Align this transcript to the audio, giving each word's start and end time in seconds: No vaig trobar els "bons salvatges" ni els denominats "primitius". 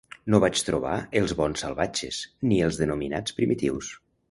No 0.33 0.37
vaig 0.43 0.61
trobar 0.69 0.93
els 1.21 1.33
"bons 1.41 1.61
salvatges" 1.65 2.23
ni 2.53 2.59
els 2.71 2.83
denominats 2.85 3.39
"primitius". 3.43 3.95